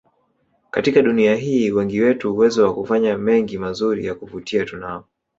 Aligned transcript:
Katika 0.71 1.01
dunia 1.01 1.35
hii 1.35 1.71
wengi 1.71 2.01
wetu 2.01 2.33
uwezo 2.33 2.63
wa 2.65 2.73
kufanya 2.75 3.17
mengi 3.17 3.57
mazuri 3.57 4.05
ya 4.05 4.15
kuvutia 4.15 4.65
tunao 4.65 5.05